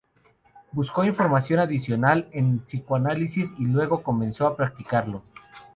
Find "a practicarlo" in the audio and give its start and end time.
4.47-5.21